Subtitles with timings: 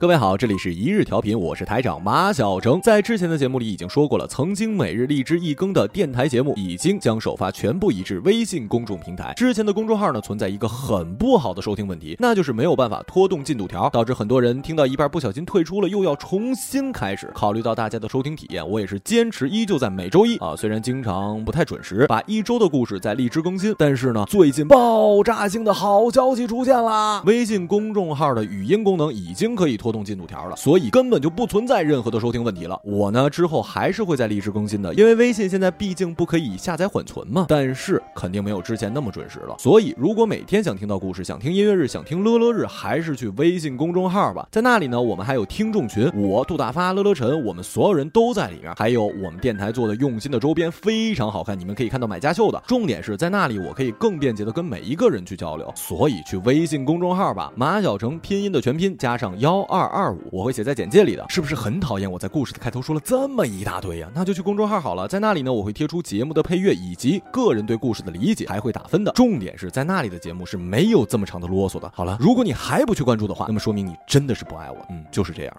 [0.00, 2.80] 各位好，这里是一日调频，我是台长马小成。
[2.80, 9.34] 在之前的节目里已经说过了，曾经每日荔枝一更的电台节目已经将首发全部移至微信公众平台。
[9.34, 17.28] 之前的公众号呢存在一个很不好的收听问题，那就是没有办法拖动进度条，导致很多人听到一半不小心退出了，又要重新开始。
[17.34, 27.20] 考虑到大家的收听体验，我也是坚持依旧在每周一啊，虽然经常不太准时，把一周的故事在荔枝更新，但是呢，最近爆炸性的好消息出现啦！
[27.26, 29.87] 微信公众号的语音功能已经可以拖。
[29.88, 32.78] 拖动进度条了，所以根本就不存在任何的收听问题了。
[32.84, 37.46] 我呢之后还是会在荔枝更新的，因为微信现在毕竟不可以下载缓存嘛。
[37.48, 39.56] 但是肯定没有之前那么准时了。
[39.58, 44.46] 所以如果每天想听到故事，想听音乐日，想听乐乐日，还是去微信公众号吧。
[44.52, 48.74] 在那里呢，我们还有听众群，我杜大发、乐乐晨，我们所有人都在里面。
[48.76, 52.62] 还有我们电台做的用心的周边，非常好看，你们可以看到买家秀的。
[52.66, 55.72] 重点是在那里，我可以更便捷的跟每一个人去交流。
[55.74, 59.77] 所以去微信公众号吧，马小成拼音的全拼加上幺二。
[59.78, 64.10] 二二五，我会写在简介里的，是不是很讨厌我在故事的开头说了这么一大堆呀？
[64.12, 69.12] 那就去公众号好了，在那里呢，我会贴出节目的配乐以及个人对故事的理解，还会打分的。
[69.12, 71.88] 重点是在那里的节目是没有这么长的啰嗦的。
[71.94, 74.76] 好了，如果你还不去关注的话，那么说明你真的是不爱我。
[74.90, 75.56] 嗯，就是这样。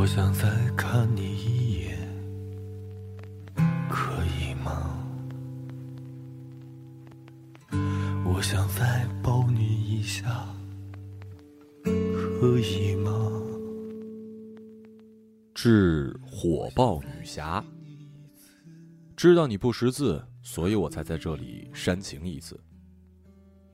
[0.00, 0.48] 我想再
[0.78, 1.98] 看你一眼，
[3.86, 4.98] 可以吗？
[8.24, 10.48] 我想再抱你一下，
[11.84, 13.12] 可以吗？
[15.54, 17.62] 致火爆女侠，
[19.14, 22.58] 知道你不识字，所以我才在这里煽情一次。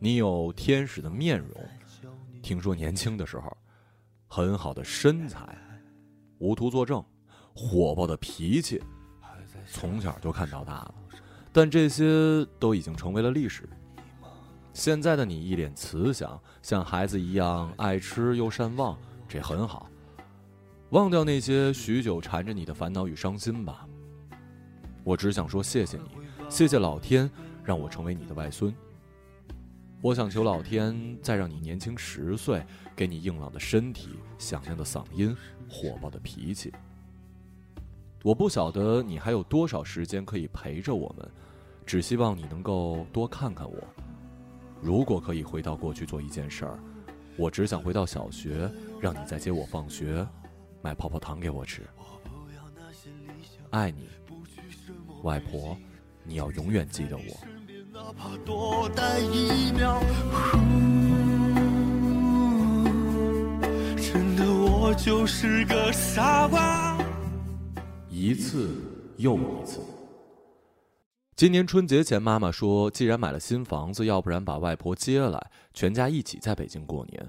[0.00, 1.64] 你有天使的面容，
[2.42, 3.56] 听说年轻的时候，
[4.26, 5.56] 很好的身材。
[6.38, 7.04] 无图作证，
[7.54, 8.82] 火爆的脾气，
[9.66, 10.94] 从小就看到大了，
[11.52, 13.68] 但这些都已经成为了历史。
[14.72, 19.88] 现在的你一脸慈祥，像孩子一样爱吃又善忘，这很好。
[20.90, 23.88] 忘掉那些许久缠着你的烦恼与伤心吧。
[25.02, 26.10] 我只想说谢谢你，
[26.50, 27.30] 谢谢老天
[27.64, 28.74] 让我成为你的外孙。
[30.02, 32.64] 我想求老天再让你年轻十岁，
[32.96, 34.08] 给你硬朗的身体、
[34.38, 35.36] 响亮的嗓音、
[35.68, 36.72] 火爆的脾气。
[38.24, 41.30] 我不晓得你还有多少时间可以陪着我们，
[41.84, 43.76] 只希望你能够多看看我。
[44.80, 46.78] 如果可以回到过去做一件事儿，
[47.36, 48.68] 我只想回到小学，
[49.00, 50.26] 让你再接我放学，
[50.82, 51.82] 买泡泡糖给我吃。
[53.70, 54.08] 爱你，
[55.22, 55.76] 外婆，
[56.24, 57.22] 你要永远记得我。
[57.92, 60.00] 哪怕多待一秒，
[64.88, 66.96] 我就是个傻瓜。
[68.08, 68.70] 一次
[69.16, 69.80] 又一次。
[71.34, 77.28] 今年春节前，妈妈说，既然买了新房子，要不然把外婆接来，全家一起在北京过年。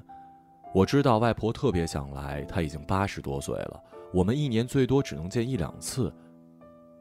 [0.72, 6.14] 我知道外婆特别想来，她已经八十多岁了，我们一年最多只能见一两次。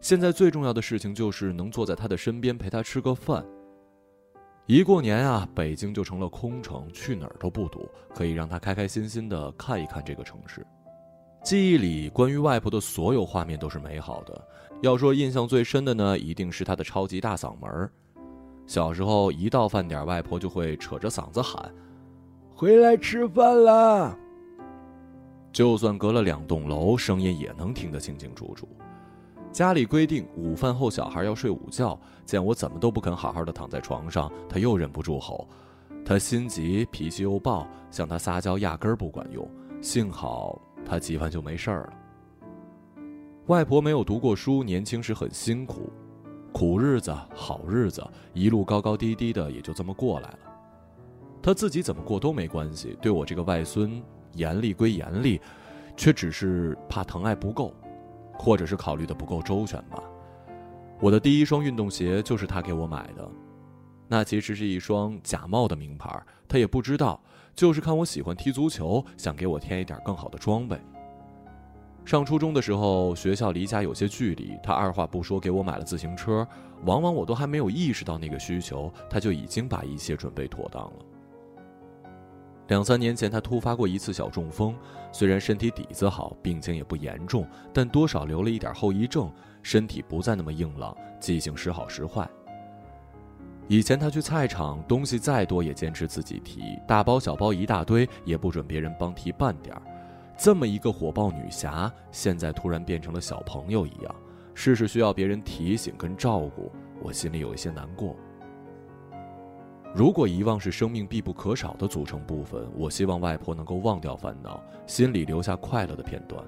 [0.01, 3.45] 现在最重要的事情就是能坐在她的身边陪她吃个饭。
[4.67, 10.67] 一过年啊，北京就成了空城，去哪儿都不堵，可以让他开开心心的看一看这个城市。
[11.45, 14.49] 记忆里关于外婆的所有画面都是美好的。
[14.83, 17.89] 要说印象最深的呢，一定是她的超级大嗓门。
[18.67, 21.73] 小时候一到饭点，外婆就会扯着嗓子喊
[22.53, 24.19] ：“回来吃饭啦！”
[25.53, 28.69] 就算隔了两栋楼，声音也能听得清清楚楚。
[29.57, 35.49] 家里规定午饭后小孩要睡午觉，见我怎么都不肯好好的躺在床上，他又忍不住吼。
[36.05, 39.51] 他心急，脾气又暴，向他撒娇压根儿不管用。
[39.81, 43.03] 幸好他急完就没事儿了。
[43.47, 45.91] 外婆没有读过书，年轻时很辛苦，
[46.53, 50.39] 苦日子好日子，一路高高低低的也就这么过来了。
[51.43, 54.03] 他自己怎么过都没关系，对我这个外孙
[54.35, 55.41] 严厉归严厉，
[55.97, 57.73] 却只是怕疼爱不够。
[58.39, 60.03] 或者是考虑的不够周全吧。
[61.01, 63.29] 我的第一双运动鞋就是他给我买的，
[64.09, 66.09] 那其实是一双假冒的名牌，
[66.49, 67.21] 他也不知道，
[67.55, 70.81] 就是看我喜欢踢足球，想给我添一点更好的装备。
[72.05, 76.47] 上初中的时候，学校离家有些距离，他二话不说给我买了自行车，
[76.85, 80.93] 往往我都还没有意识到那个需求，他就已经把一切准备妥当了。
[82.69, 84.75] 两三年前，他突发过一次小中风，
[85.13, 89.33] 虽然身体底子好，病情也不严重，但多少留了一点后遗症，
[89.63, 92.29] 身体不再那么硬朗，记性时好时坏。
[93.69, 99.83] 以前他去菜场，东西再多也坚持自己提，大包小包一大堆，也不准别人帮提半点儿。
[100.37, 104.15] 这么一个火爆女侠，现在突然变成了小朋友一样，
[104.55, 106.71] 事事需要别人提醒跟照顾，
[107.01, 108.17] 我心里有一些难过。
[109.97, 116.45] 如果遗忘是生命必不可少的组成部分，我希望外婆能够忘掉烦恼，心里留下快乐的片段。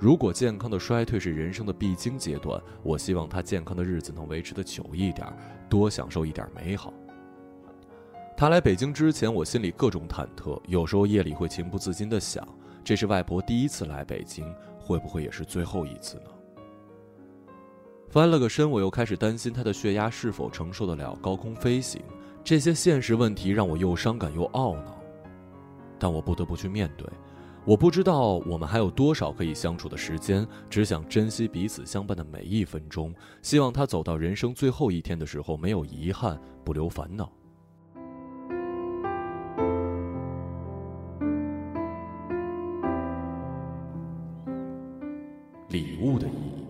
[0.00, 5.24] 如果健康的衰退是人生的必经阶段，我希望她健康的日子能维持的久一点，
[5.68, 6.92] 多享受一点美好。
[8.36, 12.44] 她来北京之前，我心里各种忐忑，有时候夜里会情不自禁地想。
[12.82, 14.44] 这是外婆第一次来北京，
[14.76, 16.30] 会不会也是最后一次呢？
[18.10, 22.02] 翻了个身，我又开始担心她的血压是否承受得了高空飞行。
[22.44, 24.98] 这些现实问题让我又伤感又懊恼，
[25.98, 27.08] 但我不得不去面对。
[27.64, 33.14] 我不知道我们还有多少可以相处的时间，只想珍惜彼此相伴的每一分钟。
[33.40, 37.32] 希望他走到人生最后一天的时候，没有遗憾，不留烦恼。
[45.70, 46.66] 礼物的意义。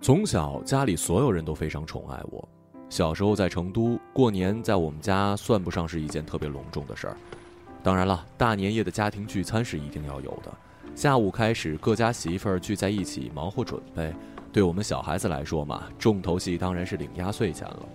[0.00, 2.48] 从小家里所有人都非常宠爱我。
[2.88, 7.16] 小时候在成都过年，在我们家算不上是一件特别隆重的事儿。
[7.82, 10.52] 当然了，大年夜的家庭聚餐是一定要有的。
[10.94, 14.12] 下午开始，各家媳妇儿聚在一起忙活准备。
[14.50, 17.86] 对我们小孩子来说嘛，重头戏当然是领压岁钱了。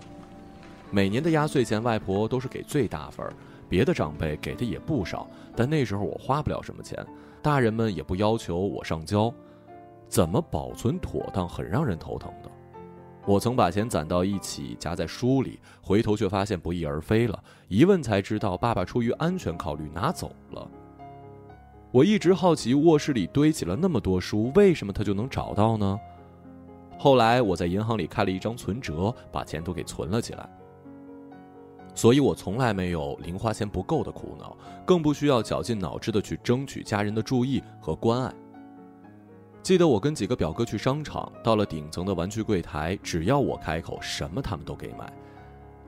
[0.90, 3.32] 每年的压岁钱，外婆都是给最大份儿，
[3.68, 7.04] 别的长辈给的也不少，但那时候我花不了什么钱，
[7.42, 9.32] 大人们也不要求我上交。
[10.08, 12.50] 怎么保存妥当，很让人头疼的。
[13.26, 17.42] 我曾把钱攒到一起，夹在书里，回头却发现不翼而飞了。
[17.68, 20.70] 一问才知道，爸爸出于安全考虑拿走了。
[21.90, 25.98] 我一直好奇，卧室里堆起了那么多书，为什么他就能找到呢？
[26.98, 30.48] 后来我在银行里开了一张存折，把钱都给存了起来。
[31.94, 38.34] 所以我从来没有零花钱不够的苦恼，更不需要绞尽脑汁的去争取家人的注意和关爱。
[39.64, 45.10] 记得我跟几个表哥去商场，到了顶层的玩具柜台，只要我开口，什么他们都给买。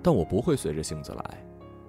[0.03, 1.45] 但我不会随着性子来。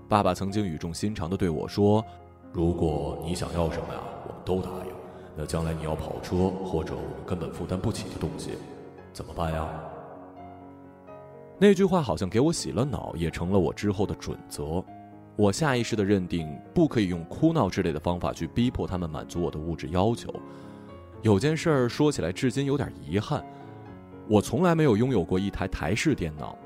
[0.09, 2.03] 爸爸曾经语重心长地对我说
[2.51, 4.91] ：“如果你想要什么呀，我们都答应。
[5.37, 8.49] 那将来你要跑车或者我们根本负担不起的东西，
[9.13, 9.65] 怎么办呀？”
[11.57, 14.83] 那句话好像给我洗了脑，也成了我之后的准则。
[15.37, 20.33] 我下意识地认定，不可以用哭闹之类的方法去逼迫他们满足我的物质要求。
[21.23, 23.43] 有件事儿说起来，至今有点遗憾。
[24.29, 26.57] 我从来没有拥有过一台台式电脑。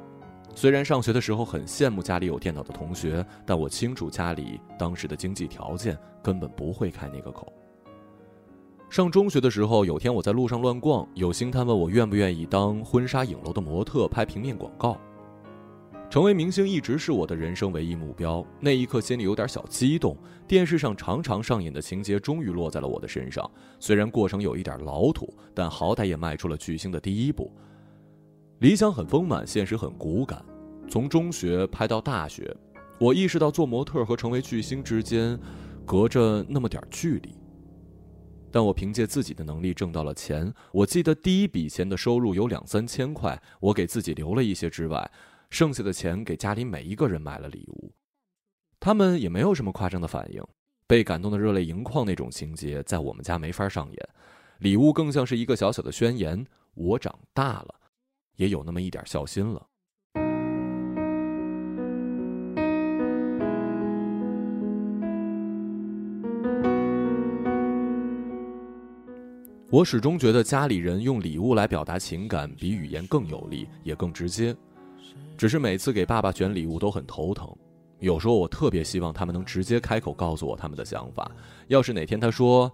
[0.54, 7.52] 虽然上学的时候很羡慕家里有电脑的同学，但我清楚家里当时的经济条件根本不会开那个口。
[8.90, 14.98] 上中学的时候，有天我在路上乱逛，有星探问我愿不愿意当婚纱影楼的模特，拍平面广告。
[16.12, 18.46] 成为明星一直是我的人生唯一目标。
[18.60, 20.18] 那一刻心里有点小激动。
[20.46, 23.50] 电视上常常上演的情节终于落在了我的身上。
[23.80, 27.50] 虽然过程有一点老土，但好歹也迈出了巨星的第一步。
[28.60, 30.44] 理想很丰满，现实很骨感。
[30.90, 32.54] 从中学拍到大学，
[33.00, 35.40] 我意识到做模特和成为巨星之间，
[35.86, 37.34] 隔着那么点距离。
[38.54, 40.54] 但我凭借自己的能力挣到了钱。
[40.74, 45.10] 我记得第一笔钱的收入有两三千块，我给自己留了一些之外。
[45.52, 47.94] 剩下的钱给家里每一个人买了礼物，
[48.80, 50.42] 他们也没有什么夸张的反应，
[50.88, 54.10] 被感动的热泪盈眶那种情节在我们家没法上演，
[54.60, 57.76] 礼物更像是一个小小的宣言：我长大了，
[58.38, 59.68] 也有那么一点孝心了。
[69.70, 74.56] 我始终觉得家里人用礼物来表达情感，比语言更有力，也更直接。
[75.38, 77.50] 只是每次给爸爸选礼物都很头疼，
[78.00, 81.30] 有时候我特别希望他们能直接开口告诉我他们的想法。
[81.68, 82.72] 要是哪天他说：“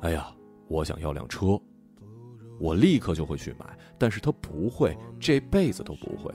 [0.00, 0.34] 哎呀，
[0.68, 1.60] 我想要辆车”，
[2.60, 3.66] 我立刻就会去买。
[3.98, 6.32] 但是他不会，这辈子都不会。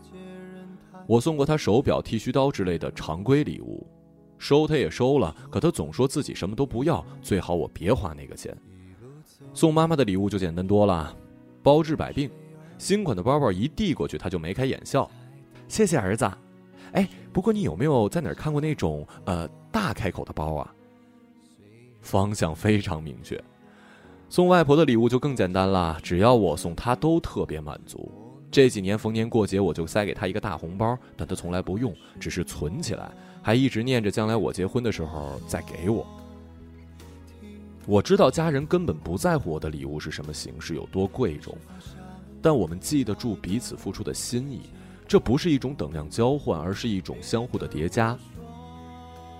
[1.05, 3.85] 我送过他手表、剃须刀之类的常规礼物，
[4.37, 8.55] 收他也收了，可他总说自己什么都不要，最好我别花那个钱。
[9.53, 11.15] 送妈妈的礼物就简单多了，
[11.61, 12.29] 包治百病。
[12.77, 15.09] 新款的包包一递过去，他就眉开眼笑。
[15.67, 16.29] 谢谢儿子，
[16.93, 20.73] 哎，不过你有没有在哪儿看过那种呃大开口的包啊？
[22.01, 23.41] 方向非常明确。
[24.29, 28.11] 送外婆的礼物就更简单了，只要我送她都特别满足。
[28.49, 36.07] 这几年逢年过节我就塞给她一个大红包，但她从来不用，只是存起来，还一直念着将来我结婚的时候再给我。
[37.85, 41.57] 我知道家人根本不在乎我的礼物是什么形式，有多贵重，
[42.41, 44.61] 但我们记得住彼此付出的心意。
[45.07, 48.17] 这不是一种等量交换，而是一种相互的叠加。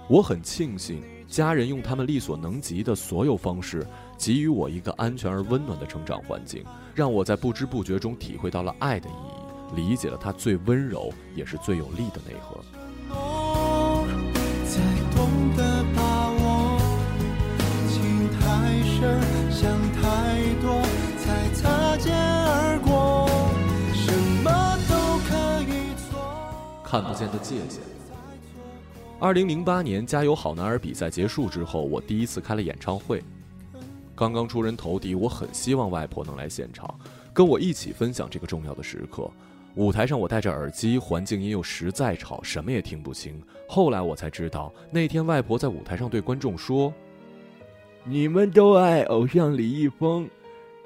[0.08, 3.86] 我很庆幸，家人用他们力所能及的所有方式，
[4.18, 6.64] 给予我一个安全而温暖的成长环境，
[6.96, 12.64] 让我在不知不觉中体会到了爱的意义，理解了它最温柔也是最有力的内核。
[26.90, 27.82] 看不见的界限。
[29.20, 33.22] 二零零八年《加油好男儿》比赛结束之后，我第一次开了演唱会。
[34.16, 36.98] 刚刚出人头地，我很希望外婆能来现场，
[37.34, 39.30] 跟我一起分享这个重要的时刻。
[39.76, 43.44] 舞台上我戴着耳机，环境音又实在吵，什么也听不清。
[43.68, 46.94] 后来我才知道，那天外婆在舞台上对观众说
[48.06, 50.28] ：“你们都爱偶像李易峰，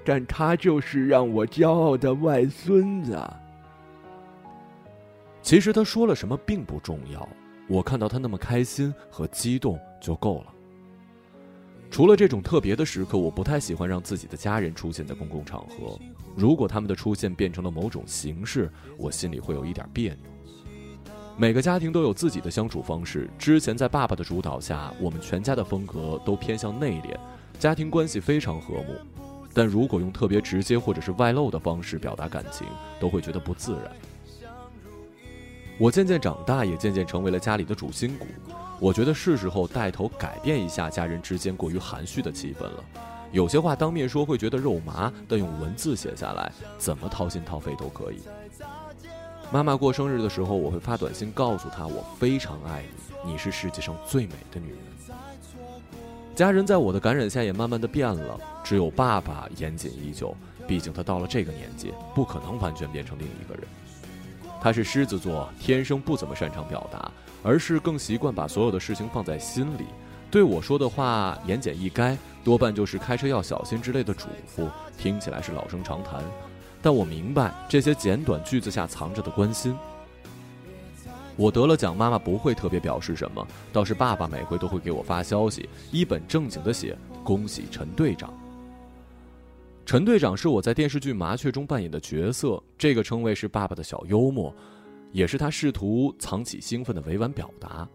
[0.03, 3.17] 但他就是让我骄傲的外孙子。”
[5.41, 7.27] 其实他说了什么并不重要，
[7.67, 10.53] 我看到他那么开心和激动就够了。
[11.89, 15.99] 除了这种特别的时刻，我不太喜欢让自己的家人出现在公共场合。
[16.37, 20.31] 如果他们的出现变成了某种形式，我心里会有一点别扭。
[21.37, 23.29] 每个家庭都有自己的相处方式。
[23.37, 27.17] 之前在爸爸的主导下，我们全家的风格都偏向内敛，
[27.59, 28.95] 家庭关系非常和睦。
[29.53, 32.65] 但如果用特别直接或者是外露的方式表达感情，
[33.01, 33.91] 都会觉得不自然。
[35.81, 38.27] 我渐渐长大，也渐渐成为了家里的主心骨。
[38.79, 42.83] 我觉得是时候带头改变一下家人之间过于含蓄的气氛了。
[43.31, 48.21] 有些话当面说会觉得肉麻，但用文字写下来，怎么掏心掏肺都可以。
[49.51, 52.83] 妈妈过生日的时候，我会发短信告诉她我非常爱
[53.25, 54.77] 你，你是世界上最美的女人。
[56.35, 60.31] 家人在我的感染下也慢慢的变了，只有爸爸严谨依旧，
[60.67, 63.63] 毕竟他到了这个年纪，不可能完全变成另一个人。
[64.61, 69.85] 他是狮子座，天生不怎么擅长表达，而是更习惯把所有的事情放在心里。
[70.29, 76.23] 对我说的话言简意赅，多半就是开车要小心之类的嘱咐，听起来是老生常谈。
[76.81, 79.75] 但我明白这些简短句子下藏着的关心。
[81.35, 88.31] 我得了奖，妈妈不会特别表示什么，倒是爸爸每回都会给我发消息，一本正经的写：“恭喜陈队长。”
[89.85, 94.55] 陈队长是我在电视剧《麻雀》中扮演的角色，这个称谓是爸爸的小幽默，
[95.11, 97.87] 也是他试图藏起兴奋的委婉表达。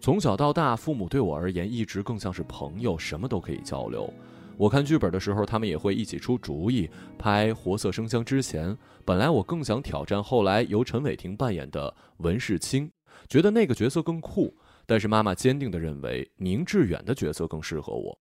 [0.00, 4.12] 从小到大，父母对我而言一直更像是朋友，什么都可以交流。
[4.56, 6.88] 我看剧本的时候，他们也会一起出主意。
[7.16, 12.90] 拍《活色生香》之前，本来我更想挑战后来由陈伟霆扮演的文世清，
[13.28, 14.52] 觉得那个角色更酷。
[14.84, 18.18] 但是妈妈坚定地认为宁致远的角色更适合我。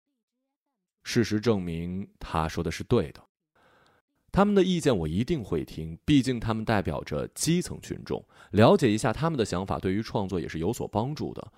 [1.10, 3.20] 事实证明，他说的是对的。
[4.32, 11.52] 他们的意见我一定会听，毕竟他们代表着基层群众，了解一下他们的想法，对于创作也是有所帮助的。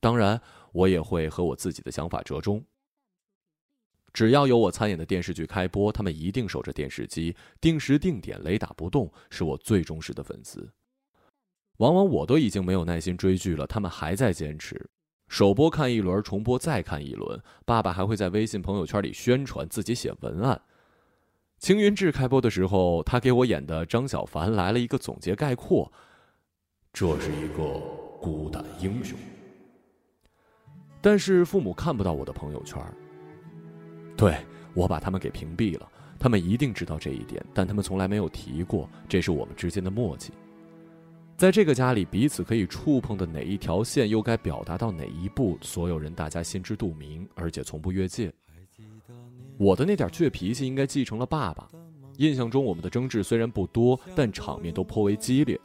[0.00, 0.40] 当然，
[0.72, 2.64] 我也会和我自己的想法折中。
[4.14, 10.72] 只要有我参演的电视剧开播，他们一定守着电视机，定时定点，雷打不动，是我最忠实的粉丝。
[11.76, 14.88] 往往我都已经没有耐心追剧了，他们还在坚持。
[15.28, 17.40] 首播看一轮，重播再看一轮。
[17.64, 20.60] 爸爸还会在微信朋友圈里宣传自己写文案。
[21.58, 25.90] 青云志开播的时候，他给我演的张小凡来了一个总结概括：
[26.92, 27.64] 这是一个
[28.20, 29.18] 孤胆英雄。
[31.00, 32.82] 但是父母看不到我的朋友圈，
[34.16, 34.36] 对
[34.74, 35.88] 我把他们给屏蔽了。
[36.18, 40.32] 他们一定知道这一点，但他们从来没有提过，这是我们之间的默契。
[41.38, 45.56] 在这个家里，彼此可以触碰的哪一条线，又该表达到哪一步？
[45.62, 48.32] 所有人大家心知肚明，而且从不越界。
[49.56, 51.68] 我的那点倔脾气应该继承了爸爸。
[52.16, 55.56] 印象中，我们的争执虽然不多，但场面都颇为激烈。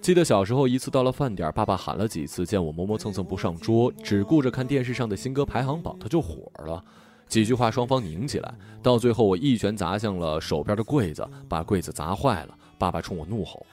[0.00, 6.82] 记得小时候一次到了饭点，爸爸喊了几次，见我磨磨蹭蹭不上桌，只顾着看电视上的新歌排行榜，他就火了。
[7.28, 12.56] 几句话双方拧起来，到最后我一拳砸向了手边的柜子，把柜子砸坏了。
[12.78, 13.66] 爸爸冲我怒吼。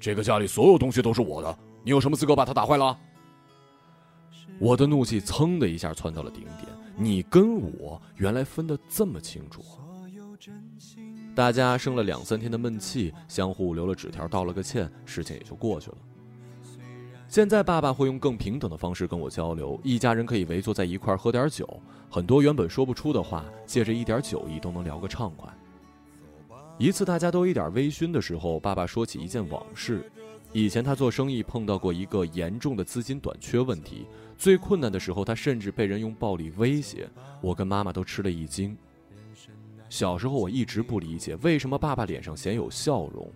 [0.00, 2.96] 这个家里所有东西都是我的，你有什么资格把它打坏了？
[4.58, 6.66] 我的怒气噌的一下窜到了顶点。
[6.96, 9.62] 你跟我原来分得这么清楚，
[11.34, 15.96] 大家生了两三天的闷气，相互留了纸条，道了个歉，事情也就过去了。
[17.28, 25.48] 现在爸爸会用更平等的方式跟我交流，一家人可以围坐在一块喝点酒，很多原本说不出的话，借着一点酒意都能聊个畅快。
[26.78, 30.08] 一次，大家都一点微醺的时候，爸爸说起一件往事。
[30.52, 34.06] 以前他做生意碰到过一个严重的资金短缺问题，
[34.36, 37.10] 最困难的时候，他甚至被人用暴力威胁。
[37.40, 38.76] 我跟妈妈都吃了一惊。
[39.88, 43.28] 小时候我一直不理解为什么爸爸脸上鲜有笑容，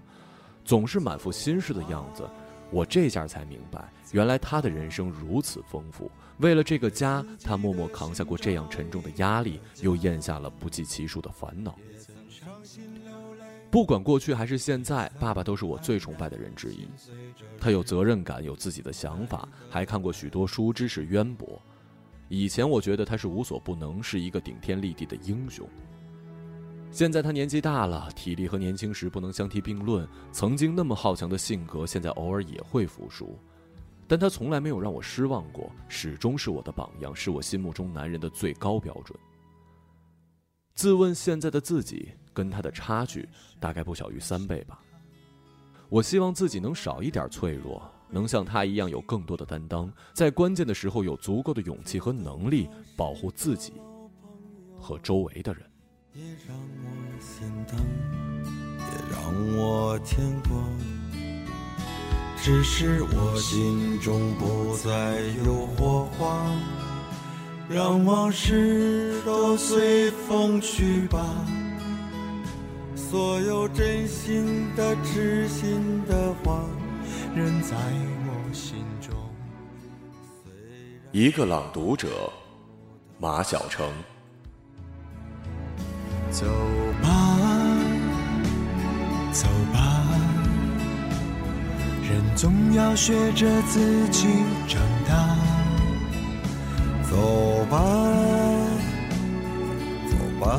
[0.64, 2.22] 总是满腹心事的样子，
[2.70, 6.08] 我这下才明白，原来他的人生如此丰富。
[6.38, 11.76] 为了这个家，他默默扛下过这样沉重的压力，又咽下了不计其数的烦恼。
[13.72, 16.86] 不管过去还是现在，爸爸都是我最崇拜的人之一。
[17.58, 21.58] 他有责任感，有自己的想法，还看过许多书，知识渊博。
[22.28, 25.66] 以前我觉得他是无所不能，是一个顶天立地的英雄。
[26.90, 30.06] 现在他年纪大了，体力和年轻时不能相提并论。
[30.32, 33.38] 曾经那么好强的性格，现在偶尔也会服输。
[34.06, 39.18] 但他从来没有让我失望过，始终是我的榜样，是我心目中男人的最高标准。
[40.74, 43.28] 自问现在的自己跟他的差距
[43.60, 44.80] 大概不小于三倍吧。
[45.88, 53.74] 我希望自己能少一点脆弱，能像他一样有更多的担当，在关键的时候有足够的勇气和能力保护自己
[54.78, 55.62] 和周围的人。
[56.14, 57.78] 也让我心疼，
[58.78, 60.52] 也让我牵挂。
[62.38, 66.44] 只是我心中不再有火花，
[67.68, 71.24] 让往事都随风去吧。
[73.12, 76.64] 所有真心的、痴心的话，
[77.36, 79.14] 仍在我心中。
[81.10, 82.08] 一个朗读者，
[83.18, 83.86] 马晓成。
[86.30, 86.46] 走
[87.02, 87.38] 吧，
[89.30, 90.06] 走吧，
[92.08, 94.26] 人总要学着自己
[94.66, 95.36] 长大。
[97.10, 97.78] 走吧，
[100.08, 100.58] 走吧，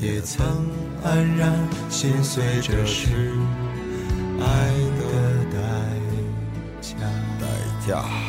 [0.00, 0.46] 也曾
[1.04, 1.52] 黯然
[1.88, 3.32] 心碎，这是
[4.40, 4.44] 爱
[4.98, 5.02] 的
[5.52, 5.58] 代
[6.80, 6.96] 价。
[7.40, 7.46] 代
[7.86, 8.25] 价。